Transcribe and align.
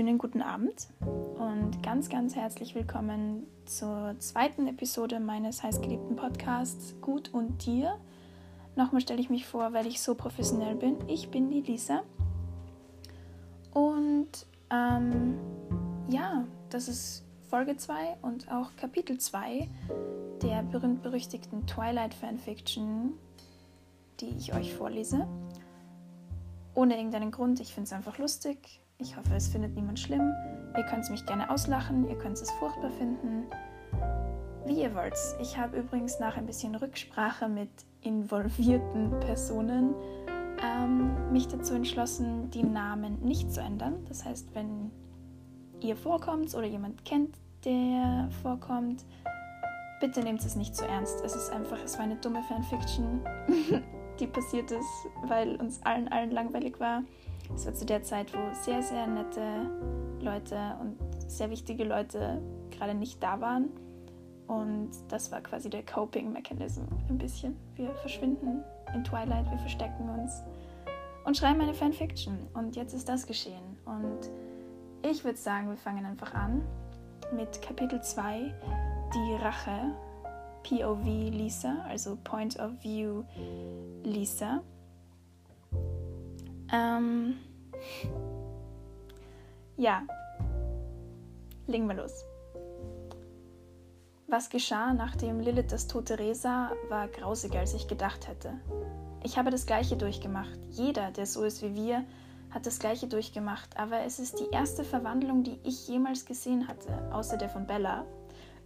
wunderschönen 0.00 0.18
guten 0.18 0.40
Abend 0.40 0.88
und 1.00 1.82
ganz, 1.82 2.08
ganz 2.08 2.34
herzlich 2.34 2.74
willkommen 2.74 3.46
zur 3.66 4.14
zweiten 4.18 4.66
Episode 4.66 5.20
meines 5.20 5.62
heißgeliebten 5.62 6.16
Podcasts 6.16 6.98
Gut 7.02 7.34
und 7.34 7.66
Dir. 7.66 7.98
Nochmal 8.76 9.02
stelle 9.02 9.20
ich 9.20 9.28
mich 9.28 9.46
vor, 9.46 9.74
weil 9.74 9.86
ich 9.86 10.00
so 10.00 10.14
professionell 10.14 10.74
bin. 10.74 10.96
Ich 11.06 11.30
bin 11.30 11.50
die 11.50 11.60
Lisa 11.60 12.02
und 13.74 14.30
ähm, 14.70 15.38
ja, 16.08 16.46
das 16.70 16.88
ist 16.88 17.22
Folge 17.50 17.76
2 17.76 18.16
und 18.22 18.50
auch 18.50 18.74
Kapitel 18.76 19.18
2 19.18 19.68
der 20.40 20.62
berühmt-berüchtigten 20.62 21.66
Twilight 21.66 22.14
Fanfiction, 22.14 23.18
die 24.20 24.30
ich 24.38 24.54
euch 24.54 24.72
vorlese. 24.72 25.28
Ohne 26.74 26.96
irgendeinen 26.96 27.32
Grund, 27.32 27.60
ich 27.60 27.74
finde 27.74 27.88
es 27.88 27.92
einfach 27.92 28.16
lustig 28.16 28.80
ich 29.00 29.16
hoffe, 29.16 29.34
es 29.34 29.48
findet 29.48 29.74
niemand 29.74 29.98
schlimm. 29.98 30.32
Ihr 30.76 30.84
könnt 30.84 31.08
mich 31.10 31.24
gerne 31.26 31.50
auslachen, 31.50 32.08
ihr 32.08 32.16
könnt 32.18 32.40
es 32.40 32.50
furchtbar 32.52 32.90
finden. 32.92 33.46
Wie 34.66 34.82
ihr 34.82 34.94
wollt. 34.94 35.16
Ich 35.40 35.56
habe 35.56 35.78
übrigens 35.78 36.20
nach 36.20 36.36
ein 36.36 36.46
bisschen 36.46 36.74
Rücksprache 36.74 37.48
mit 37.48 37.70
involvierten 38.02 39.18
Personen 39.20 39.94
ähm, 40.62 41.32
mich 41.32 41.48
dazu 41.48 41.74
entschlossen, 41.74 42.50
die 42.50 42.62
Namen 42.62 43.20
nicht 43.22 43.52
zu 43.52 43.60
ändern. 43.60 44.04
Das 44.08 44.24
heißt, 44.24 44.54
wenn 44.54 44.90
ihr 45.80 45.96
vorkommt 45.96 46.54
oder 46.54 46.66
jemand 46.66 47.04
kennt, 47.04 47.36
der 47.64 48.28
vorkommt, 48.42 49.04
bitte 50.00 50.22
nehmt 50.22 50.44
es 50.44 50.56
nicht 50.56 50.76
zu 50.76 50.86
ernst. 50.86 51.22
Es 51.24 51.34
ist 51.34 51.50
einfach, 51.50 51.78
es 51.82 51.96
war 51.96 52.04
eine 52.04 52.16
dumme 52.16 52.42
Fanfiction, 52.44 53.20
die 54.20 54.26
passiert 54.26 54.70
ist, 54.70 55.08
weil 55.24 55.56
uns 55.56 55.82
allen 55.82 56.08
allen 56.08 56.30
langweilig 56.30 56.78
war. 56.78 57.02
Es 57.54 57.66
war 57.66 57.74
zu 57.74 57.84
der 57.84 58.02
Zeit, 58.02 58.32
wo 58.34 58.38
sehr, 58.54 58.82
sehr 58.82 59.06
nette 59.06 59.68
Leute 60.20 60.76
und 60.80 60.96
sehr 61.28 61.50
wichtige 61.50 61.84
Leute 61.84 62.40
gerade 62.70 62.94
nicht 62.94 63.22
da 63.22 63.40
waren. 63.40 63.70
Und 64.46 64.90
das 65.08 65.30
war 65.30 65.40
quasi 65.40 65.70
der 65.70 65.84
Coping-Mechanism 65.84 66.82
ein 67.08 67.18
bisschen. 67.18 67.56
Wir 67.76 67.94
verschwinden 67.96 68.64
in 68.94 69.04
Twilight, 69.04 69.48
wir 69.50 69.58
verstecken 69.58 70.08
uns 70.08 70.42
und 71.24 71.36
schreiben 71.36 71.60
eine 71.60 71.74
Fanfiction. 71.74 72.36
Und 72.54 72.76
jetzt 72.76 72.92
ist 72.94 73.08
das 73.08 73.26
geschehen. 73.26 73.78
Und 73.84 74.30
ich 75.08 75.24
würde 75.24 75.38
sagen, 75.38 75.68
wir 75.68 75.76
fangen 75.76 76.04
einfach 76.04 76.34
an 76.34 76.62
mit 77.34 77.62
Kapitel 77.62 78.02
2, 78.02 78.52
die 79.14 79.34
Rache, 79.42 79.94
POV 80.62 81.04
Lisa, 81.04 81.84
also 81.88 82.18
Point 82.24 82.58
of 82.58 82.72
View 82.82 83.22
Lisa. 84.02 84.62
Ähm, 86.72 87.36
ja, 89.76 90.02
legen 91.66 91.88
wir 91.88 91.96
los. 91.96 92.24
Was 94.28 94.48
geschah, 94.48 94.94
nachdem 94.94 95.40
Lilith 95.40 95.72
das 95.72 95.88
Tote 95.88 96.18
Reh 96.18 96.34
sah, 96.34 96.70
war 96.88 97.08
grausiger, 97.08 97.58
als 97.58 97.74
ich 97.74 97.88
gedacht 97.88 98.28
hätte. 98.28 98.52
Ich 99.24 99.36
habe 99.36 99.50
das 99.50 99.66
Gleiche 99.66 99.96
durchgemacht. 99.96 100.58
Jeder, 100.70 101.10
der 101.10 101.26
so 101.26 101.42
ist 101.42 101.62
wie 101.62 101.74
wir, 101.74 102.04
hat 102.50 102.66
das 102.66 102.78
Gleiche 102.78 103.08
durchgemacht, 103.08 103.76
aber 103.76 104.00
es 104.00 104.18
ist 104.18 104.38
die 104.38 104.50
erste 104.52 104.84
Verwandlung, 104.84 105.42
die 105.42 105.58
ich 105.64 105.88
jemals 105.88 106.26
gesehen 106.26 106.68
hatte, 106.68 107.12
außer 107.12 107.36
der 107.36 107.48
von 107.48 107.66
Bella. 107.66 108.04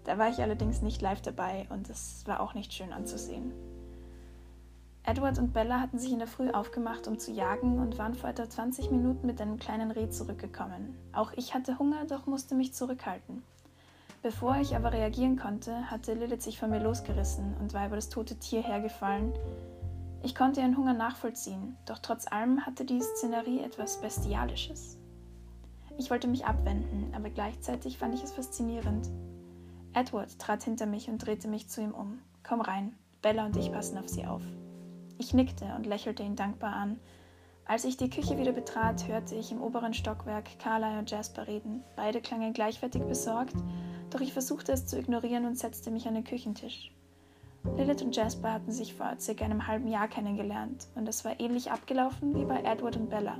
Da 0.04 0.18
war 0.18 0.28
ich 0.28 0.40
allerdings 0.40 0.82
nicht 0.82 1.00
live 1.00 1.22
dabei 1.22 1.66
und 1.70 1.88
es 1.88 2.26
war 2.26 2.40
auch 2.40 2.52
nicht 2.54 2.72
schön 2.72 2.92
anzusehen. 2.92 3.52
Edward 5.06 5.38
und 5.38 5.52
Bella 5.52 5.80
hatten 5.80 5.98
sich 5.98 6.12
in 6.12 6.18
der 6.18 6.26
Früh 6.26 6.50
aufgemacht, 6.50 7.06
um 7.06 7.18
zu 7.18 7.30
jagen 7.30 7.78
und 7.78 7.98
waren 7.98 8.14
vor 8.14 8.30
etwa 8.30 8.48
20 8.48 8.90
Minuten 8.90 9.26
mit 9.26 9.38
einem 9.38 9.58
kleinen 9.58 9.90
Reh 9.90 10.08
zurückgekommen. 10.08 10.96
Auch 11.12 11.32
ich 11.36 11.52
hatte 11.52 11.78
Hunger, 11.78 12.06
doch 12.06 12.26
musste 12.26 12.54
mich 12.54 12.72
zurückhalten. 12.72 13.42
Bevor 14.22 14.56
ich 14.56 14.74
aber 14.74 14.94
reagieren 14.94 15.36
konnte, 15.36 15.90
hatte 15.90 16.14
Lilith 16.14 16.42
sich 16.42 16.58
von 16.58 16.70
mir 16.70 16.80
losgerissen 16.80 17.54
und 17.60 17.74
war 17.74 17.86
über 17.86 17.96
das 17.96 18.08
tote 18.08 18.36
Tier 18.36 18.62
hergefallen. 18.62 19.34
Ich 20.22 20.34
konnte 20.34 20.60
ihren 20.60 20.78
Hunger 20.78 20.94
nachvollziehen, 20.94 21.76
doch 21.84 21.98
trotz 21.98 22.26
allem 22.26 22.64
hatte 22.64 22.86
die 22.86 23.02
Szenerie 23.02 23.60
etwas 23.60 24.00
Bestialisches. 24.00 24.96
Ich 25.98 26.10
wollte 26.10 26.28
mich 26.28 26.46
abwenden, 26.46 27.12
aber 27.14 27.28
gleichzeitig 27.28 27.98
fand 27.98 28.14
ich 28.14 28.24
es 28.24 28.32
faszinierend. 28.32 29.10
Edward 29.92 30.38
trat 30.38 30.62
hinter 30.62 30.86
mich 30.86 31.10
und 31.10 31.18
drehte 31.18 31.46
mich 31.46 31.68
zu 31.68 31.82
ihm 31.82 31.92
um. 31.92 32.20
Komm 32.42 32.62
rein, 32.62 32.94
Bella 33.20 33.44
und 33.44 33.56
ich 33.58 33.70
passen 33.70 33.98
auf 33.98 34.08
sie 34.08 34.24
auf. 34.24 34.42
Ich 35.18 35.32
nickte 35.32 35.66
und 35.76 35.86
lächelte 35.86 36.22
ihn 36.22 36.36
dankbar 36.36 36.74
an. 36.74 36.98
Als 37.66 37.84
ich 37.84 37.96
die 37.96 38.10
Küche 38.10 38.36
wieder 38.36 38.52
betrat, 38.52 39.08
hörte 39.08 39.34
ich 39.34 39.50
im 39.50 39.62
oberen 39.62 39.94
Stockwerk 39.94 40.58
Carly 40.58 40.98
und 40.98 41.10
Jasper 41.10 41.46
reden. 41.46 41.82
Beide 41.96 42.20
klangen 42.20 42.52
gleichwertig 42.52 43.02
besorgt, 43.02 43.54
doch 44.10 44.20
ich 44.20 44.34
versuchte 44.34 44.72
es 44.72 44.86
zu 44.86 44.98
ignorieren 44.98 45.46
und 45.46 45.58
setzte 45.58 45.90
mich 45.90 46.06
an 46.06 46.14
den 46.14 46.24
Küchentisch. 46.24 46.92
Lilith 47.76 48.02
und 48.02 48.14
Jasper 48.14 48.52
hatten 48.52 48.70
sich 48.70 48.94
vor 48.94 49.14
circa 49.18 49.46
einem 49.46 49.66
halben 49.66 49.88
Jahr 49.88 50.08
kennengelernt 50.08 50.88
und 50.94 51.08
es 51.08 51.24
war 51.24 51.40
ähnlich 51.40 51.70
abgelaufen 51.70 52.34
wie 52.34 52.44
bei 52.44 52.62
Edward 52.62 52.96
und 52.96 53.08
Bella. 53.08 53.38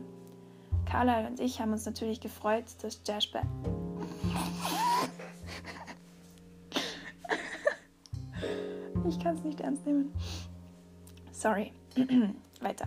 Carly 0.87 1.27
und 1.27 1.41
ich 1.41 1.61
haben 1.61 1.73
uns 1.73 1.85
natürlich 1.85 2.21
gefreut, 2.21 2.65
dass 2.81 3.03
Jasper. 3.07 3.43
ich 9.09 9.19
kann 9.19 9.35
es 9.35 9.45
nicht 9.45 9.61
ernst 9.61 9.85
nehmen. 9.85 10.15
Sorry. 11.45 11.73
Weiter. 12.63 12.87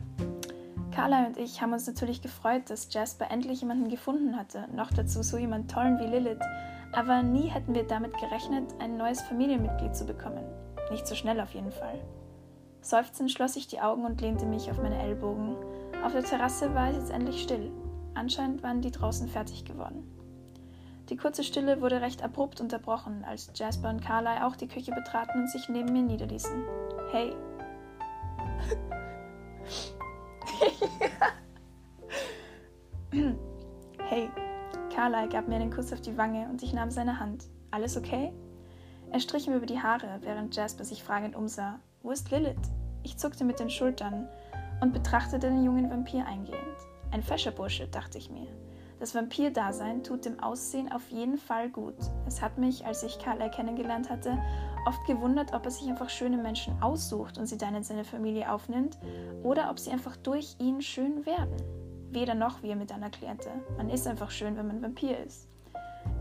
Carla 0.91 1.27
und 1.27 1.37
ich 1.37 1.61
haben 1.61 1.73
uns 1.73 1.85
natürlich 1.85 2.23
gefreut, 2.23 2.71
dass 2.71 2.91
Jasper 2.91 3.29
endlich 3.29 3.61
jemanden 3.61 3.87
gefunden 3.87 4.35
hatte, 4.35 4.67
noch 4.75 4.91
dazu 4.91 5.21
so 5.21 5.37
jemand 5.37 5.69
tollen 5.69 5.99
wie 5.99 6.07
Lilith, 6.07 6.41
aber 6.91 7.21
nie 7.21 7.49
hätten 7.49 7.75
wir 7.75 7.83
damit 7.85 8.17
gerechnet, 8.17 8.73
ein 8.79 8.97
neues 8.97 9.21
Familienmitglied 9.21 9.95
zu 9.95 10.05
bekommen. 10.05 10.43
Nicht 10.89 11.05
so 11.05 11.13
schnell 11.13 11.39
auf 11.39 11.53
jeden 11.53 11.71
Fall. 11.71 11.99
Seufzend 12.81 13.31
schloss 13.31 13.57
ich 13.57 13.67
die 13.67 13.79
Augen 13.79 14.05
und 14.05 14.21
lehnte 14.21 14.47
mich 14.47 14.71
auf 14.71 14.81
meine 14.81 14.97
Ellbogen. 14.97 15.55
Auf 16.03 16.13
der 16.13 16.23
Terrasse 16.23 16.73
war 16.73 16.89
es 16.89 16.95
jetzt 16.95 17.11
endlich 17.11 17.43
still. 17.43 17.71
Anscheinend 18.15 18.63
waren 18.63 18.81
die 18.81 18.89
draußen 18.89 19.27
fertig 19.27 19.65
geworden. 19.65 20.03
Die 21.09 21.15
kurze 21.15 21.43
Stille 21.43 21.79
wurde 21.79 22.01
recht 22.01 22.23
abrupt 22.23 22.59
unterbrochen, 22.59 23.23
als 23.23 23.51
Jasper 23.53 23.89
und 23.89 24.01
Carly 24.01 24.41
auch 24.41 24.55
die 24.55 24.67
Küche 24.67 24.93
betraten 24.93 25.41
und 25.41 25.47
sich 25.51 25.69
neben 25.69 25.93
mir 25.93 26.01
niederließen. 26.01 26.63
Hey, 27.11 27.35
hey, 27.35 27.35
Carly 35.09 35.29
gab 35.29 35.47
mir 35.47 35.55
einen 35.55 35.71
Kuss 35.71 35.93
auf 35.93 36.01
die 36.01 36.17
Wange 36.17 36.49
und 36.49 36.61
ich 36.63 36.73
nahm 36.73 36.91
seine 36.91 37.17
Hand. 37.17 37.45
Alles 37.71 37.95
okay? 37.95 38.33
Er 39.09 39.21
strich 39.21 39.47
mir 39.47 39.55
über 39.55 39.65
die 39.65 39.79
Haare, 39.79 40.19
während 40.19 40.53
Jasper 40.53 40.83
sich 40.83 41.01
fragend 41.01 41.33
umsah. 41.33 41.79
Wo 42.03 42.11
ist 42.11 42.29
Lilith? 42.29 42.57
Ich 43.03 43.15
zuckte 43.15 43.45
mit 43.45 43.57
den 43.61 43.69
Schultern 43.69 44.27
und 44.81 44.91
betrachtete 44.91 45.49
den 45.49 45.63
jungen 45.63 45.89
Vampir 45.89 46.25
eingehend. 46.25 46.59
Ein 47.11 47.23
fescher 47.23 47.51
Bursche, 47.51 47.87
dachte 47.87 48.17
ich 48.17 48.29
mir. 48.29 48.47
Das 48.99 49.15
Vampir-Dasein 49.15 50.03
tut 50.03 50.25
dem 50.25 50.41
Aussehen 50.41 50.91
auf 50.91 51.07
jeden 51.07 51.37
Fall 51.37 51.69
gut. 51.69 51.95
Es 52.25 52.41
hat 52.41 52.57
mich, 52.57 52.85
als 52.85 53.01
ich 53.03 53.17
Carly 53.17 53.49
kennengelernt 53.49 54.09
hatte, 54.09 54.37
oft 54.85 55.05
gewundert, 55.05 55.53
ob 55.53 55.63
er 55.63 55.71
sich 55.71 55.87
einfach 55.87 56.09
schöne 56.09 56.37
Menschen 56.37 56.83
aussucht 56.83 57.37
und 57.37 57.45
sie 57.45 57.57
dann 57.57 57.75
in 57.75 57.83
seine 57.83 58.03
Familie 58.03 58.51
aufnimmt 58.51 58.97
oder 59.41 59.71
ob 59.71 59.79
sie 59.79 59.91
einfach 59.91 60.17
durch 60.17 60.57
ihn 60.59 60.81
schön 60.81 61.25
werden. 61.25 61.55
Weder 62.11 62.35
noch, 62.35 62.63
wie 62.63 62.69
er 62.69 62.75
mir 62.75 62.85
dann 62.85 63.03
erklärte. 63.03 63.49
Man 63.75 63.89
ist 63.89 64.07
einfach 64.07 64.31
schön, 64.31 64.57
wenn 64.57 64.67
man 64.67 64.81
Vampir 64.81 65.17
ist. 65.19 65.47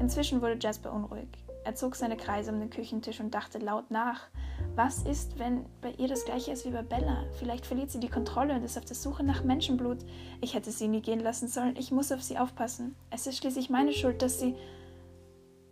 Inzwischen 0.00 0.42
wurde 0.42 0.58
Jasper 0.60 0.92
unruhig. 0.92 1.28
Er 1.64 1.74
zog 1.74 1.96
seine 1.96 2.16
Kreise 2.16 2.52
um 2.52 2.60
den 2.60 2.70
Küchentisch 2.70 3.18
und 3.18 3.34
dachte 3.34 3.58
laut 3.58 3.90
nach. 3.90 4.28
Was 4.74 5.02
ist, 5.02 5.38
wenn 5.38 5.66
bei 5.80 5.90
ihr 5.98 6.06
das 6.06 6.24
gleiche 6.24 6.52
ist 6.52 6.64
wie 6.64 6.70
bei 6.70 6.82
Bella? 6.82 7.24
Vielleicht 7.38 7.66
verliert 7.66 7.90
sie 7.90 7.98
die 7.98 8.08
Kontrolle 8.08 8.54
und 8.54 8.62
ist 8.62 8.78
auf 8.78 8.84
der 8.84 8.94
Suche 8.94 9.24
nach 9.24 9.42
Menschenblut. 9.42 9.98
Ich 10.40 10.54
hätte 10.54 10.70
sie 10.70 10.86
nie 10.86 11.02
gehen 11.02 11.20
lassen 11.20 11.48
sollen. 11.48 11.76
Ich 11.76 11.90
muss 11.90 12.12
auf 12.12 12.22
sie 12.22 12.38
aufpassen. 12.38 12.94
Es 13.10 13.26
ist 13.26 13.38
schließlich 13.38 13.70
meine 13.70 13.92
Schuld, 13.92 14.22
dass 14.22 14.38
sie. 14.38 14.54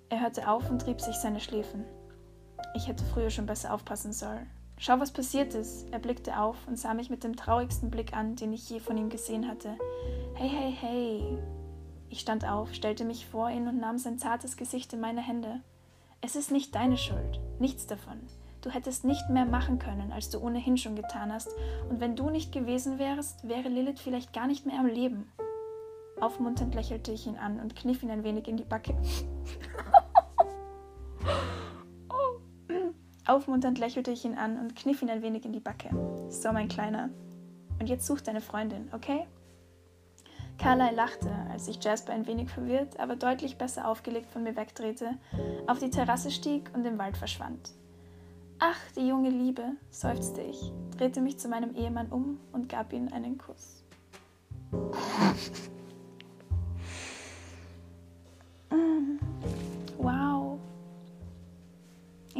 Er 0.08 0.20
hörte 0.20 0.48
auf 0.48 0.68
und 0.70 0.80
trieb 0.80 1.00
sich 1.00 1.16
seine 1.16 1.40
Schläfen. 1.40 1.84
Ich 2.74 2.88
hätte 2.88 3.04
früher 3.04 3.30
schon 3.30 3.46
besser 3.46 3.72
aufpassen 3.72 4.12
sollen. 4.12 4.50
Schau, 4.86 5.00
was 5.00 5.12
passiert 5.12 5.54
ist. 5.54 5.90
Er 5.92 5.98
blickte 5.98 6.38
auf 6.38 6.68
und 6.68 6.78
sah 6.78 6.92
mich 6.92 7.08
mit 7.08 7.24
dem 7.24 7.36
traurigsten 7.36 7.90
Blick 7.90 8.14
an, 8.14 8.36
den 8.36 8.52
ich 8.52 8.68
je 8.68 8.80
von 8.80 8.98
ihm 8.98 9.08
gesehen 9.08 9.48
hatte. 9.48 9.78
Hey, 10.34 10.50
hey, 10.50 10.76
hey. 10.78 11.38
Ich 12.10 12.20
stand 12.20 12.46
auf, 12.46 12.74
stellte 12.74 13.06
mich 13.06 13.24
vor 13.24 13.48
ihn 13.48 13.66
und 13.66 13.80
nahm 13.80 13.96
sein 13.96 14.18
zartes 14.18 14.58
Gesicht 14.58 14.92
in 14.92 15.00
meine 15.00 15.22
Hände. 15.22 15.62
Es 16.20 16.36
ist 16.36 16.50
nicht 16.50 16.74
deine 16.74 16.98
Schuld, 16.98 17.40
nichts 17.58 17.86
davon. 17.86 18.20
Du 18.60 18.68
hättest 18.68 19.06
nicht 19.06 19.30
mehr 19.30 19.46
machen 19.46 19.78
können, 19.78 20.12
als 20.12 20.28
du 20.28 20.38
ohnehin 20.38 20.76
schon 20.76 20.96
getan 20.96 21.32
hast, 21.32 21.48
und 21.88 22.00
wenn 22.00 22.14
du 22.14 22.28
nicht 22.28 22.52
gewesen 22.52 22.98
wärst, 22.98 23.48
wäre 23.48 23.70
Lilith 23.70 24.00
vielleicht 24.00 24.34
gar 24.34 24.46
nicht 24.46 24.66
mehr 24.66 24.78
am 24.78 24.86
Leben. 24.86 25.32
Aufmunternd 26.20 26.74
lächelte 26.74 27.10
ich 27.10 27.26
ihn 27.26 27.38
an 27.38 27.58
und 27.58 27.74
kniff 27.74 28.02
ihn 28.02 28.10
ein 28.10 28.22
wenig 28.22 28.48
in 28.48 28.58
die 28.58 28.64
Backe. 28.64 28.94
Aufmunternd 33.26 33.78
lächelte 33.78 34.10
ich 34.10 34.24
ihn 34.24 34.34
an 34.34 34.58
und 34.58 34.76
kniff 34.76 35.00
ihn 35.00 35.10
ein 35.10 35.22
wenig 35.22 35.44
in 35.44 35.52
die 35.52 35.60
Backe. 35.60 35.88
So, 36.28 36.52
mein 36.52 36.68
Kleiner. 36.68 37.08
Und 37.80 37.88
jetzt 37.88 38.06
such 38.06 38.20
deine 38.20 38.40
Freundin, 38.40 38.88
okay? 38.92 39.26
Carlyle 40.58 40.94
lachte, 40.94 41.30
als 41.50 41.66
sich 41.66 41.82
Jasper 41.82 42.12
ein 42.12 42.26
wenig 42.26 42.50
verwirrt, 42.50 43.00
aber 43.00 43.16
deutlich 43.16 43.56
besser 43.56 43.88
aufgelegt 43.88 44.30
von 44.30 44.44
mir 44.44 44.56
wegdrehte, 44.56 45.18
auf 45.66 45.78
die 45.78 45.90
Terrasse 45.90 46.30
stieg 46.30 46.70
und 46.74 46.84
im 46.84 46.98
Wald 46.98 47.16
verschwand. 47.16 47.72
Ach, 48.60 48.78
die 48.96 49.08
junge 49.08 49.30
Liebe, 49.30 49.72
seufzte 49.90 50.42
ich, 50.42 50.72
drehte 50.96 51.20
mich 51.20 51.38
zu 51.38 51.48
meinem 51.48 51.74
Ehemann 51.74 52.08
um 52.08 52.38
und 52.52 52.68
gab 52.68 52.92
ihm 52.92 53.08
einen 53.12 53.36
Kuss. 53.36 53.82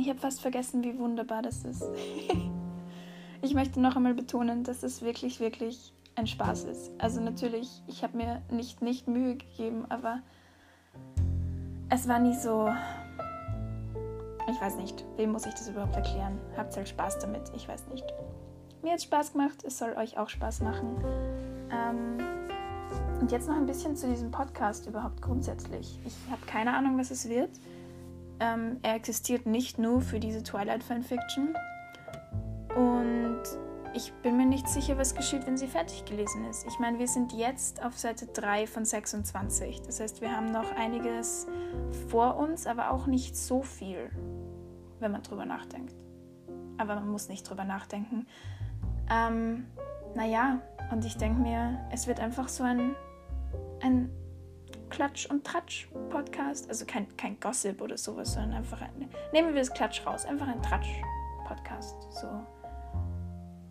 Ich 0.05 0.11
habe 0.11 0.19
fast 0.19 0.43
vergessen, 0.43 0.85
wie 0.85 0.99
wunderbar 0.99 1.41
das 1.41 1.65
ist. 1.65 1.83
ich 3.41 3.55
möchte 3.55 3.81
noch 3.81 3.97
einmal 3.97 4.13
betonen, 4.13 4.63
dass 4.63 4.83
es 4.83 5.01
wirklich, 5.01 5.41
wirklich 5.41 5.95
ein 6.15 6.27
Spaß 6.27 6.65
ist. 6.65 6.91
Also 6.99 7.23
natürlich, 7.23 7.83
ich 7.87 8.03
habe 8.03 8.19
mir 8.19 8.43
nicht, 8.51 8.83
nicht 8.83 9.09
Mühe 9.09 9.37
gegeben, 9.37 9.87
aber 9.89 10.21
es 11.89 12.07
war 12.07 12.19
nie 12.19 12.35
so. 12.35 12.69
Ich 14.51 14.61
weiß 14.61 14.77
nicht, 14.77 15.07
wem 15.17 15.33
muss 15.33 15.47
ich 15.47 15.55
das 15.55 15.71
überhaupt 15.71 15.97
erklären? 15.97 16.39
Habt 16.55 16.77
halt 16.77 16.91
Spaß 16.91 17.21
damit, 17.21 17.51
ich 17.57 17.67
weiß 17.67 17.87
nicht. 17.87 18.05
Mir 18.83 18.93
hat 18.93 19.01
Spaß 19.01 19.33
gemacht, 19.33 19.65
es 19.65 19.79
soll 19.79 19.95
euch 19.95 20.19
auch 20.19 20.29
Spaß 20.29 20.61
machen. 20.61 21.03
Ähm, 21.73 22.19
und 23.23 23.33
jetzt 23.33 23.49
noch 23.49 23.57
ein 23.57 23.65
bisschen 23.65 23.97
zu 23.97 24.07
diesem 24.07 24.31
Podcast 24.31 24.87
überhaupt 24.87 25.23
grundsätzlich. 25.23 25.99
Ich 26.05 26.31
habe 26.31 26.45
keine 26.45 26.77
Ahnung, 26.77 26.99
was 26.99 27.11
es 27.11 27.27
wird. 27.27 27.53
Ähm, 28.41 28.79
er 28.83 28.95
existiert 28.95 29.47
nicht 29.47 29.79
nur 29.79 30.01
für 30.01 30.21
diese 30.21 30.43
Twilight 30.43 30.83
Fanfiction. 30.83 31.55
Und 32.75 33.43
ich 33.95 34.13
bin 34.23 34.37
mir 34.37 34.47
nicht 34.47 34.69
sicher, 34.69 34.99
was 34.99 35.15
geschieht, 35.15 35.47
wenn 35.47 35.57
sie 35.57 35.69
fertig 35.69 36.05
gelesen 36.05 36.45
ist. 36.47 36.67
Ich 36.67 36.81
meine, 36.81 36.99
wir 36.99 37.07
sind 37.07 37.33
jetzt 37.33 37.85
auf 37.85 37.97
Seite 37.97 38.27
3 38.27 38.67
von 38.67 38.85
26. 38.85 39.83
Das 39.83 40.01
heißt, 40.01 40.21
wir 40.21 40.37
haben 40.37 40.51
noch 40.51 40.71
einiges 40.73 41.47
vor 42.09 42.37
uns, 42.37 42.67
aber 42.67 42.91
auch 42.91 43.07
nicht 43.07 43.37
so 43.37 43.63
viel, 43.63 44.11
wenn 44.99 45.13
man 45.13 45.23
drüber 45.23 45.47
nachdenkt. 45.47 45.95
Aber 46.77 46.97
man 46.97 47.09
muss 47.09 47.29
nicht 47.29 47.49
drüber 47.49 47.65
nachdenken. 47.65 48.27
Ähm, 49.09 49.67
naja, 50.17 50.61
und 50.91 51.05
ich 51.05 51.17
denke 51.17 51.41
mir, 51.41 51.79
es 51.93 52.09
wird 52.09 52.19
einfach 52.19 52.49
so 52.49 52.65
ein, 52.65 52.97
ein 53.81 54.11
Klatsch- 54.95 55.29
und 55.29 55.45
Tratsch-Podcast. 55.45 56.69
Also 56.69 56.87
kein, 56.87 57.17
kein 57.17 57.41
Gossip 57.41 57.81
oder 57.81 57.99
sowas, 57.99 58.35
sondern 58.35 58.55
einfach 58.55 58.81
ein. 58.81 59.09
Nehmen 59.33 59.55
wir 59.55 59.61
das 59.61 59.73
Klatsch 59.73 60.07
raus, 60.07 60.25
einfach 60.25 60.47
ein 60.47 60.63
Tratsch-Podcast. 60.63 61.97
So 62.13 62.29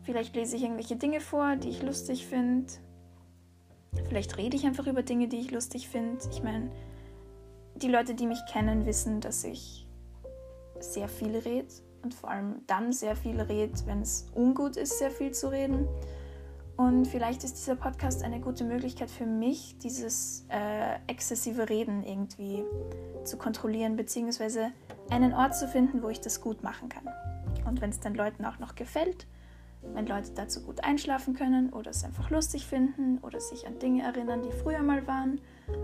Vielleicht 0.04 0.36
lese 0.36 0.58
ich 0.58 0.64
irgendwelche 0.64 0.98
Dinge 0.98 1.22
vor, 1.22 1.56
die 1.56 1.70
ich 1.70 1.82
lustig 1.82 2.28
finde. 2.28 2.72
Vielleicht 4.08 4.38
rede 4.38 4.58
ich 4.58 4.66
einfach 4.66 4.86
über 4.88 5.02
Dinge, 5.02 5.28
die 5.28 5.40
ich 5.40 5.52
lustig 5.52 5.88
finde. 5.88 6.20
Ich 6.30 6.44
meine, 6.44 6.70
die 7.76 7.88
Leute, 7.88 8.14
die 8.14 8.28
mich 8.28 8.40
kennen, 8.52 8.86
wissen, 8.86 9.22
dass 9.22 9.44
ich 9.46 9.88
sehr 10.80 11.08
viel 11.08 11.38
rede 11.38 11.68
und 12.02 12.14
vor 12.14 12.30
allem 12.30 12.64
dann 12.68 12.92
sehr 12.92 13.16
viel 13.16 13.40
rede, 13.40 13.74
wenn 13.86 14.02
es 14.02 14.28
ungut 14.36 14.76
ist, 14.76 15.00
sehr 15.00 15.12
viel 15.12 15.32
zu 15.32 15.50
reden. 15.50 15.88
Und 16.76 17.06
vielleicht 17.06 17.44
ist 17.44 17.56
dieser 17.56 17.76
Podcast 17.76 18.24
eine 18.24 18.40
gute 18.40 18.64
Möglichkeit 18.64 19.12
für 19.12 19.28
mich, 19.28 19.78
dieses 19.78 20.46
äh, 20.50 20.96
exzessive 21.08 21.70
Reden 21.70 22.04
irgendwie 22.04 22.64
zu 23.26 23.38
kontrollieren, 23.38 23.96
beziehungsweise 23.96 24.72
einen 25.10 25.34
Ort 25.34 25.56
zu 25.56 25.68
finden, 25.68 26.02
wo 26.02 26.10
ich 26.10 26.20
das 26.20 26.42
gut 26.42 26.64
machen 26.64 26.90
kann. 26.90 27.08
Und 27.66 27.82
wenn 27.82 27.92
es 27.92 28.00
den 28.00 28.16
Leuten 28.16 28.44
auch 28.46 28.58
noch 28.58 28.74
gefällt, 28.74 29.28
wenn 29.94 30.08
Leute 30.08 30.32
dazu 30.34 30.62
gut 30.64 30.84
einschlafen 30.84 31.36
können 31.36 31.72
oder 31.72 31.92
es 31.92 32.04
einfach 32.04 32.30
lustig 32.30 32.66
finden 32.66 33.20
oder 33.20 33.40
sich 33.40 33.68
an 33.68 33.80
Dinge 33.80 34.04
erinnern, 34.04 34.42
die 34.42 34.52
früher 34.52 34.82
mal 34.82 35.06
waren, 35.08 35.42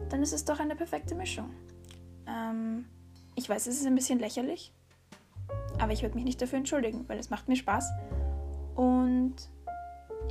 dann 0.09 0.23
ist 0.23 0.33
es 0.33 0.45
doch 0.45 0.59
eine 0.59 0.75
perfekte 0.75 1.15
Mischung. 1.15 1.51
Ähm, 2.25 2.85
ich 3.35 3.47
weiß, 3.47 3.67
es 3.67 3.79
ist 3.79 3.85
ein 3.85 3.95
bisschen 3.95 4.19
lächerlich, 4.19 4.73
aber 5.79 5.91
ich 5.91 6.01
würde 6.01 6.15
mich 6.15 6.23
nicht 6.23 6.41
dafür 6.41 6.57
entschuldigen, 6.57 7.07
weil 7.07 7.19
es 7.19 7.29
macht 7.29 7.47
mir 7.47 7.55
Spaß. 7.55 7.89
Und 8.75 9.35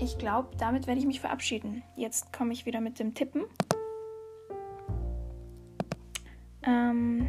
ich 0.01 0.19
glaube, 0.19 0.51
damit 0.57 0.87
werde 0.87 1.01
ich 1.01 1.07
mich 1.07 1.21
verabschieden. 1.21 1.83
Jetzt 1.97 2.33
komme 2.33 2.53
ich 2.53 2.67
wieder 2.67 2.81
mit 2.81 2.99
dem 2.99 3.15
Tippen. 3.15 3.45
Ähm, 6.63 7.29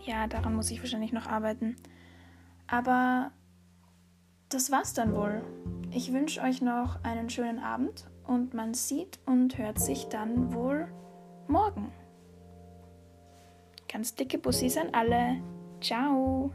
ja, 0.00 0.26
daran 0.26 0.54
muss 0.54 0.70
ich 0.70 0.80
wahrscheinlich 0.80 1.12
noch 1.12 1.26
arbeiten. 1.26 1.76
Aber 2.66 3.32
das 4.48 4.70
war's 4.70 4.94
dann 4.94 5.14
wohl. 5.14 5.42
Ich 5.90 6.12
wünsche 6.12 6.40
euch 6.40 6.62
noch 6.62 7.02
einen 7.04 7.30
schönen 7.30 7.58
Abend 7.58 8.08
und 8.26 8.54
man 8.54 8.74
sieht 8.74 9.18
und 9.26 9.58
hört 9.58 9.78
sich 9.78 10.08
dann 10.08 10.54
wohl 10.54 10.88
morgen. 11.48 11.92
Ganz 13.92 14.14
dicke 14.14 14.38
Bussis 14.38 14.76
an 14.76 14.90
alle. 14.92 15.42
Ciao. 15.80 16.52